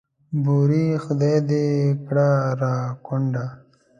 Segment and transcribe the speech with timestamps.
[0.43, 1.65] بورې خدای دې
[2.05, 2.29] کړه
[2.61, 3.45] را کونډه.